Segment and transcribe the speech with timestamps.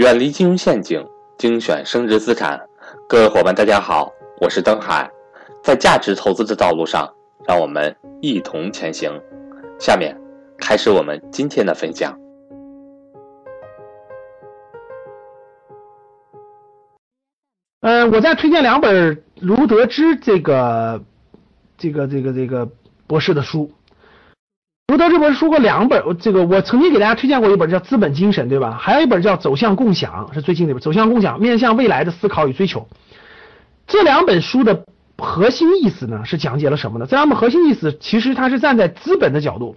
[0.00, 2.58] 远离金融陷阱，精选升值资产。
[3.06, 5.06] 各位伙伴，大家好，我是登海。
[5.62, 7.06] 在价值投资的道路上，
[7.46, 9.12] 让我们一同前行。
[9.78, 10.18] 下面
[10.56, 12.18] 开始我们今天的分享。
[17.82, 21.04] 嗯，我再推荐两本卢德之这个
[21.76, 22.66] 这个这个这个
[23.06, 23.70] 博士的书。
[24.90, 28.72] 卢德之博士说过两本，这个我曾经给大家推荐过一本叫《资本精神》，对吧？
[28.72, 32.88] 还有一本叫《走向共享》，是最近的一本《走向共享》，面向未来的思考与追求。
[33.86, 34.84] 这两本书的
[35.16, 37.06] 核心意思呢，是讲解了什么呢？
[37.06, 39.76] 这两本核心意思其实它是站在资本的角度，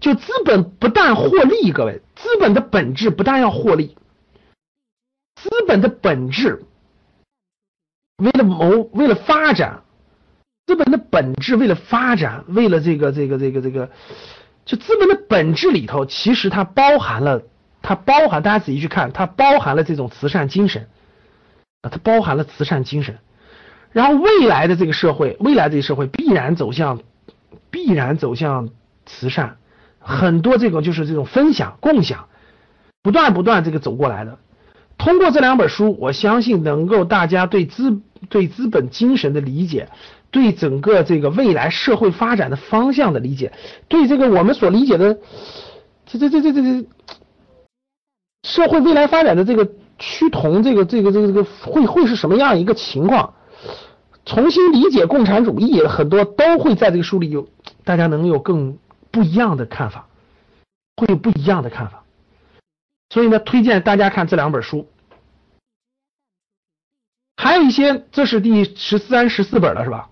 [0.00, 3.96] 就资本不但获利，各位，资本的本质不但要获利，
[5.36, 6.62] 资本的本质。
[8.22, 9.80] 为了谋，为了发展，
[10.70, 13.90] 资本的本质为了发展，为了这个这个这个这个，
[14.64, 17.42] 就资本的本质里头，其实它包含了，
[17.82, 20.86] 它包含，大家仔细去看，它包含了这种慈善精神
[21.82, 23.18] 啊，它包含了慈善精神。
[23.90, 27.00] 然后未来的这个社会，未来这个社会必然走向，
[27.72, 28.68] 必然走向
[29.06, 29.56] 慈善，
[29.98, 32.28] 很多这种就是这种分享、共享，
[33.02, 34.38] 不断不断这个走过来的。
[34.98, 39.88] 通过这两本书，我相信能够大家对资对资本精神的理解，
[40.30, 43.52] 对整个这个未来社会发展的方向的理解，
[43.88, 45.18] 对这个我们所理解的
[46.06, 46.88] 这这这这这这
[48.42, 53.34] 社会未来发展的这个趋同，这个这个这个这个会会是什么样一个情况？
[54.26, 57.48] 重新理解共产主义，很多都会在这个书里有，
[57.84, 58.78] 大家能有更
[59.10, 60.06] 不一样的看法，
[60.96, 62.04] 会有不一样的看法。
[63.08, 64.86] 所以呢，推荐大家看这两本书，
[67.36, 70.10] 还有一些，这是第十三、十四本了，是吧？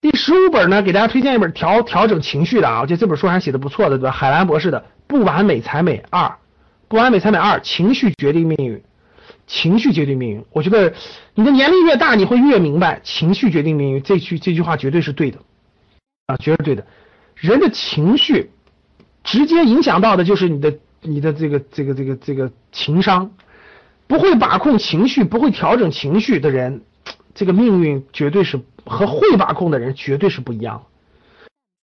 [0.00, 4.10] 第十五本呢，给大家推荐一本调调整情绪的啊，我觉得这本书还写的不错的，对吧？
[4.10, 6.22] 海兰博士的《不完美才美二》，
[6.88, 8.82] 《不完美才美二》，情绪决定命运，
[9.46, 10.44] 情绪决定命运。
[10.52, 10.94] 我觉得
[11.34, 15.38] 你的年龄越大，你会越明白，情绪决定命运这句这句话绝对是对的
[16.26, 16.86] 啊，绝对对的。
[17.34, 18.50] 人的情绪
[19.22, 20.78] 直接影响到的就是你的。
[21.02, 23.30] 你的这个这个这个这个情商
[24.06, 26.82] 不会把控情绪，不会调整情绪的人，
[27.34, 30.86] 这个命运绝对是和会把控的人绝对是不一样。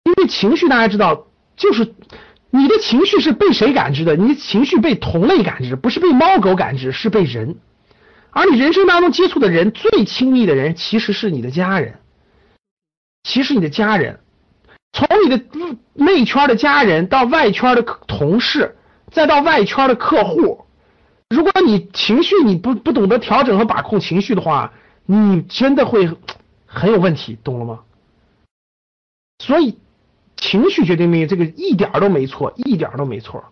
[0.03, 1.93] 因为情绪大家知道，就是
[2.49, 4.15] 你的情绪是被谁感知的？
[4.15, 7.57] 你的情绪被同类感知，不是被猫狗感知，是被人。
[8.31, 11.99] 而你人生当中接触的人最亲密的人，其实是你的家人，
[13.23, 14.19] 其实你的家人，
[14.93, 15.43] 从你的
[15.93, 18.75] 内圈的家人到外圈的同事。
[19.09, 20.65] 再到外圈的客户，
[21.29, 24.73] 如果你情绪你不不懂得调整和把控情绪的话，
[25.05, 26.09] 你真的会
[26.77, 27.79] 很有问题，懂了吗？
[29.39, 29.77] 所以
[30.35, 33.43] 情绪决定命运，这个一点都没错，一点都没错。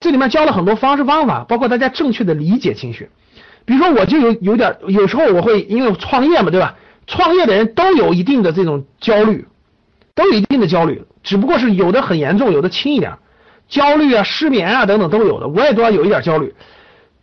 [0.00, 3.10] 这里面教了很多方式方法，包括大家正确的理解情绪。
[3.64, 6.76] 比如说，我就有有点，有时候我会因为创业嘛，对吧？
[7.06, 9.46] 创业的人都有一定的这种焦虑，
[10.14, 13.18] 都有一定的焦虑，只不过是有的很严重，有的轻一点。
[13.68, 16.54] 焦虑啊、失眠啊等等都有的，我也都要有一点焦虑。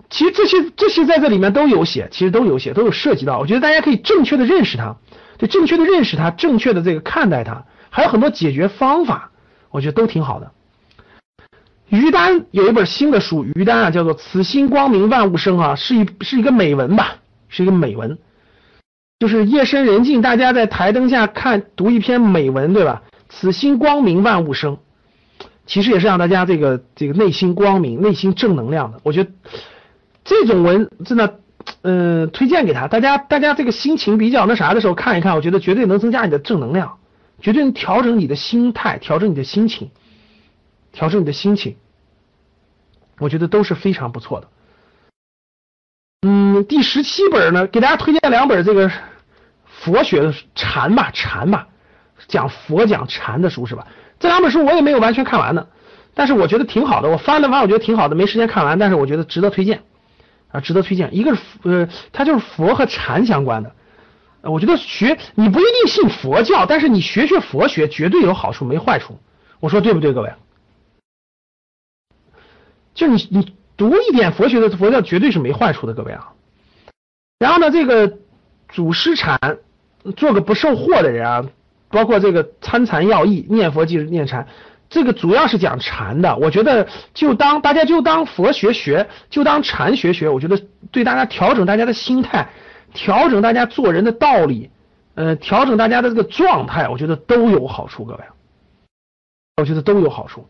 [0.10, 3.40] 其实这些这些在这里面都有写，其实都有写，都有涉及到。
[3.40, 4.96] 我觉得大家可以正确的认识它，
[5.38, 9.32] 就正确的认识它，正确的这个看待它，还有很多解决方法，
[9.70, 10.52] 我觉得都挺好的。
[11.90, 17.16] 于丹有一本新的书，于丹啊叫做《此心光明万物生》啊，是一是一个美文吧，
[17.50, 18.18] 是一个美文，
[19.20, 23.04] 就是夜深人静，大家在台灯下看读一篇美文，对吧？
[23.30, 24.78] 此心光明万物生。
[25.66, 29.02] 其实也是让大家这个这个内心光明、内心正能量的。
[29.04, 29.32] 我觉得
[30.28, 31.40] 这种文真的，
[31.84, 32.90] 嗯，推荐给他。
[32.90, 36.98] 大家大家这个心情比较那啥的时候看一看，我觉得绝对能增加你的正能量，
[37.42, 39.90] 绝对能调整你的心态，调整你的心情，
[40.92, 41.78] 调整你的心情。
[43.20, 44.48] 我觉得都是非常不错的。
[46.28, 48.92] 嗯，第十七本呢，给大家推荐两本这个
[49.66, 51.70] 佛学的禅吧，禅吧，
[52.28, 53.88] 讲佛讲禅的书是吧？
[54.20, 55.68] 这两本书我也没有完全看完呢，
[56.14, 57.10] 但是我觉得挺好的。
[57.10, 59.84] 我翻了翻，我觉得挺好的，没时间看完，但是我觉得值得推荐
[60.50, 61.16] 啊，值得推荐。
[61.16, 63.72] 一个是呃，它就是佛和禅相关的，
[64.42, 69.20] 我觉得学你不一定信佛教，但是你学学佛学绝对有好处，没坏处。
[69.60, 70.34] 我说对不对，各位？
[72.94, 76.34] 就你你读一点佛学的佛教绝对是没坏处的，各位啊。
[77.40, 78.18] 然后呢，这个
[78.70, 79.40] 祖师禅，
[80.16, 81.46] 做个不受惑的人啊。
[81.90, 84.46] 包括这个参禅要义，念佛即是念禅，
[84.90, 86.38] 这个主要是讲禅的。
[86.38, 90.30] 我觉得就当大家就当佛学学，就当禅学学。
[90.30, 90.62] 我觉得
[90.92, 92.50] 对大家调整大家的心态，
[92.94, 94.70] 调整大家做人的道理，
[95.16, 98.20] 呃，调整大家的这个状态，我觉得都有好处，各位，
[99.58, 100.48] 我觉得都有好处，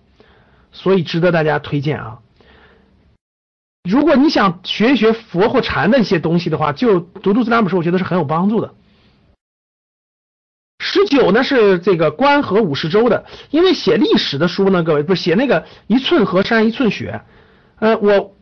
[0.71, 2.19] 所以值得大家推荐啊。
[3.89, 8.73] 如果你想学一学佛或禅的一些东西的话，就读读这两本书，我觉得是很有帮助的。
[10.89, 17.19] 十九呢是这个关河五十州的，因为写历史的书呢，各位不是写那个一寸河山一寸血，
[17.79, 18.33] 呃，我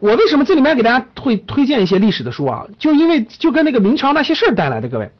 [0.00, 2.66] 我为什么这里面给大家会推荐一些历史的书啊？
[2.76, 5.12] 就因为就跟那个明朝那些事儿带来的，各位，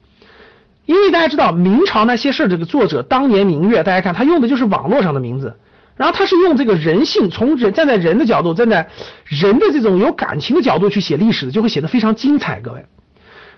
[0.86, 5.54] 因为大家知道明朝那些事儿这个作者当年明月，大家看他用的就是网络上的名字，
[5.96, 8.88] 然后他是用这个人性，从人站在人的角度，站在
[9.24, 12.84] 人的这种有感情的角度去写历史的，就会写得非常精彩，各位，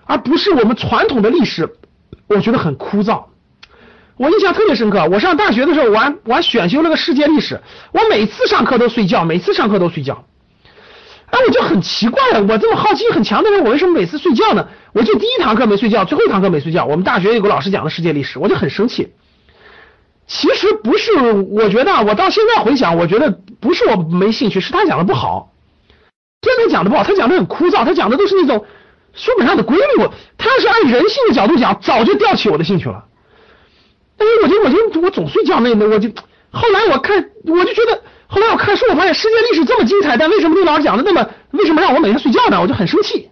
[0.05, 1.75] 而不是我们传统的历史。
[2.29, 3.25] 我觉得很枯燥，
[4.17, 5.09] 我印象特别深刻。
[5.11, 7.61] 我上大学的时候，我还我还选修了个世界历史，
[7.93, 10.25] 我每次上课都睡觉，每次上课都睡觉。
[11.31, 14.69] 哎，我就很奇怪了，我这么好奇心很强的人，我为什么每次睡觉呢？
[14.93, 16.85] 我就第一堂课没睡觉，最后一堂课没睡觉。
[16.85, 19.13] 我们大学有个老师讲的世界历史，我就很生气。
[20.27, 21.13] 其实不是，
[21.51, 25.53] 我觉得我到现在回想，我觉得不是我没兴趣，是他讲的不好。
[26.41, 28.65] 真的讲的不好，他讲的很枯燥，他讲的都是那种。
[29.15, 33.05] 书本上的规律，我他要是按人性的角度讲，早就吊起我的兴趣了。
[34.17, 36.09] 但是我就我就我总睡觉，那那我就
[36.51, 42.61] 后来我看我就觉得，后来我看书，我发现世界历史这么精彩，但为什么那老师讲的那么，为什么让我每天睡觉呢？
[42.61, 43.31] 我就很生气。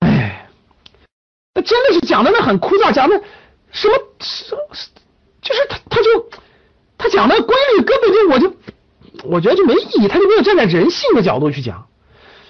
[0.00, 0.48] 哎，
[1.54, 3.20] 那真的是讲的那很枯燥，讲的
[3.72, 4.60] 什么什么，
[5.42, 6.30] 就是他他就
[6.98, 8.56] 他讲的规律根本就我就
[9.24, 11.86] 我觉得就没意义，他就没有站在人性的角度去讲。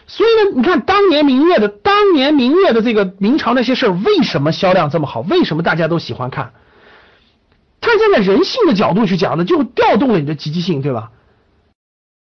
[0.06, 1.68] 所以呢，你看当年明月的
[2.00, 5.20] 当年明月的这个明朝那些事儿，为什么销量这么好？
[5.20, 6.52] 为什么大家都喜欢看？
[7.78, 11.10] 他站在人性的角度去讲的，就调动了你的积极性，对吧？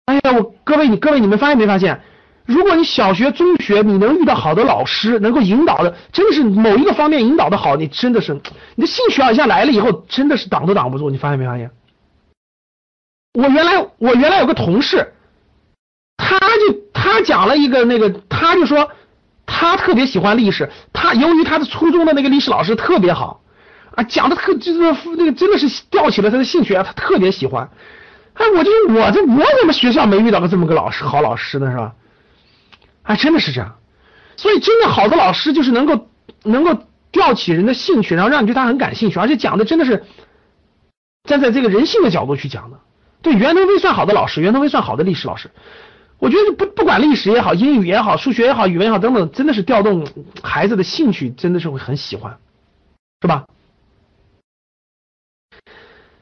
[0.04, 2.02] 哎呀，我各位你各位你们发现没发现？
[2.46, 8.32] 如果你小学中学你能遇到好的老师，能够引导的，真的是某一个方面引导的好，你真的是
[8.76, 11.10] 你的兴趣啊一下来了以后，真的是挡都挡不住。
[11.10, 11.72] 你发现没发现？
[13.32, 15.10] 我原来我原来有个同事。
[16.16, 18.88] 他就他讲了一个那个，他就说
[19.46, 23.42] 他特别喜欢历史，他由于他的初中的那个历史老师特别好
[23.94, 24.78] 啊，讲的特就是
[25.16, 27.68] 那个真的是吊起了他的兴趣啊，他特别喜欢。
[28.34, 31.92] 哎，我就我这我怎么学校没遇到过这么个老师好老师呢是吧？
[33.04, 33.76] 哎，真的是这样。
[34.36, 36.08] 所以真的好的老师就是能够
[36.42, 36.76] 能够
[37.12, 40.04] 吊起人的兴趣，然后让你对他很感兴趣，而且讲的真的是
[41.28, 42.78] 站在这个人性的角度去讲的。
[43.22, 45.50] 对，袁腾飞算好的老师，袁腾飞算好的历史老师。
[46.24, 50.08] 我觉得不不管历史也好，英语也好，数学也好，语文也好，等等，真的是调动
[50.42, 52.38] 孩子的兴趣，真的是会很喜欢，
[53.20, 53.44] 是吧？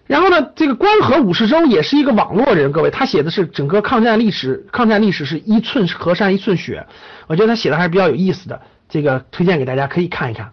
[0.08, 6.84] 然后呢，这个关河武士州也是一个网络人，各位，他写的是整个抗战历史，抗战历史是一寸河山一寸血，
[7.28, 10.52] 我觉得他写的还是比较有意思的，这个推荐给大家可以看一看。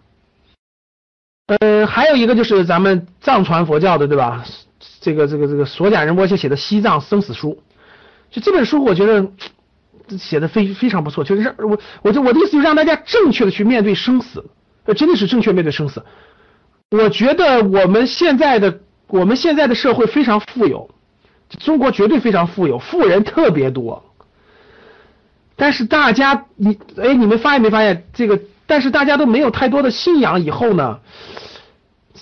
[1.46, 4.44] 呃，还有一个就是咱们藏传佛教的，对吧？
[5.00, 7.60] 这个这个这个索甲仁波切写的《西藏生死书》。
[8.30, 9.26] 就这本书，我觉得
[10.18, 14.44] 写的非非常不错，就是让我我就我的意思就是让大家正确的去面对生死，
[14.84, 16.02] 呃，真的是正确面对生死。
[16.90, 20.90] 我觉得我们现在的我们现在的社会非常富有，
[21.58, 24.04] 中国绝对非常富有，富人特别多。
[25.56, 28.40] 但是大家你哎，你们发现没发现这个？
[28.66, 31.00] 但是大家都没有太多的信仰，以后呢，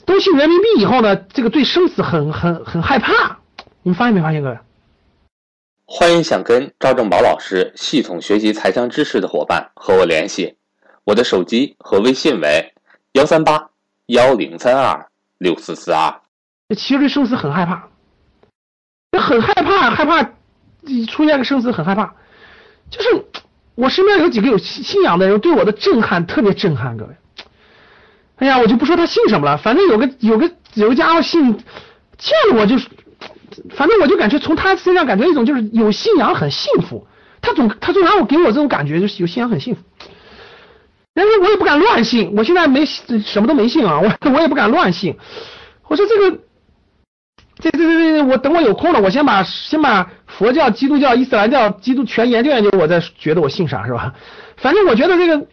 [0.07, 3.39] 都信人民币以后呢，这个对生死很很很害怕。
[3.83, 4.59] 你们发现没发现，各位？
[5.90, 10.54] 欢迎想跟赵正宝老师系统学习财商知识的伙伴和我联系，
[11.02, 12.75] 我的手机和微信为
[13.12, 13.71] 幺三八
[14.04, 16.21] 幺零三二六四四二。
[16.76, 17.88] 其实对生死很害怕，
[19.18, 20.23] 很害怕，害怕
[21.11, 22.14] 出现个生死很害怕。
[22.90, 23.25] 就是
[23.75, 27.16] 我身边有几个有信仰的人，对我的震撼特别震撼，各位。
[28.37, 31.57] 哎呀，我就不说他姓什么了，反正有个有个有个家伙姓，
[32.18, 32.76] 见了我就。
[33.71, 37.07] 反正我就感觉从他身上感觉一种就是有信仰很幸福，
[37.41, 39.83] 他总他总让我给我这种感觉就是有信仰很幸福。
[41.15, 45.17] 但是我也不敢乱信，我现在没什么都没信啊，我 我也不敢乱信。
[45.89, 46.39] 我说这个，
[47.59, 54.15] 这这这这，我等我有空了，我先把先把佛教、基督教、伊斯兰教、基督全研究研究，我再觉得我信啥是吧？
[54.57, 55.47] 反正我觉得这个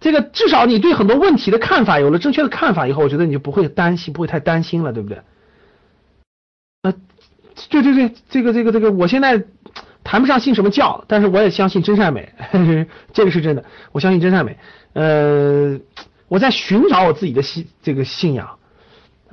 [0.00, 5.20] 这个至少你对很多问题的看法有了正确的看法以后，我觉得你就不会担心，不会太担心了，对不对？
[7.68, 9.42] 对对对，这个这个这个，我现在
[10.02, 12.32] 谈不上信什么教，但是我也相信真善美，
[13.12, 14.56] 这个是真的，我相信真善美。
[14.94, 15.78] 呃，
[16.28, 18.58] 我在寻找我自己的信这个信仰，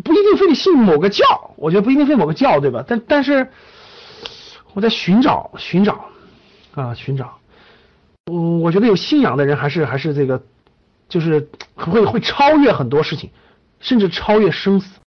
[0.03, 2.83] 不一定非得信某个教，我觉得不一定非某个教，对吧？
[2.87, 3.47] 但但是
[4.73, 6.05] 我在寻找寻找
[6.75, 7.39] 啊寻找，
[8.31, 10.43] 嗯，我觉得有信仰的人还是还是这个，
[11.09, 13.31] 就是会会超越很多事情，
[13.79, 14.89] 甚至超越生死。